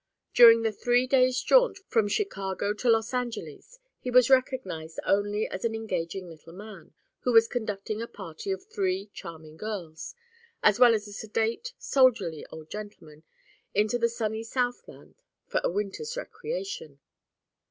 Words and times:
During 0.33 0.63
the 0.63 0.71
three 0.71 1.05
days' 1.05 1.39
jaunt 1.43 1.77
from 1.87 2.07
Chicago 2.07 2.73
to 2.73 2.89
Los 2.89 3.13
Angeles 3.13 3.77
he 3.99 4.09
was 4.09 4.31
recognized 4.31 4.99
only 5.05 5.47
as 5.47 5.63
an 5.63 5.75
engaging 5.75 6.27
little 6.27 6.53
man 6.53 6.95
who 7.19 7.31
was 7.31 7.47
conducting 7.47 8.01
a 8.01 8.07
party 8.07 8.49
of 8.49 8.63
three 8.65 9.11
charming 9.13 9.57
girls, 9.57 10.15
as 10.63 10.79
well 10.79 10.95
as 10.95 11.07
a 11.07 11.13
sedate, 11.13 11.73
soldierly 11.77 12.43
old 12.47 12.71
gentleman, 12.71 13.21
into 13.75 13.99
the 13.99 14.09
sunny 14.09 14.41
Southland 14.41 15.21
for 15.45 15.61
a 15.63 15.69
winter's 15.69 16.17
recreation. 16.17 16.99